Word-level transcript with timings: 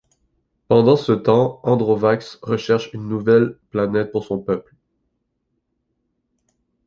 Pendant 0.67 0.95
ce 0.95 1.11
temps, 1.11 1.59
Androvax 1.61 2.39
recherche 2.41 2.91
une 2.93 3.07
nouvelle 3.07 3.59
planète 3.69 4.11
pour 4.11 4.23
son 4.25 4.39
peuple. 4.39 4.73